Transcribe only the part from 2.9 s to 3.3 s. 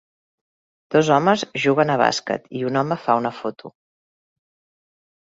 fa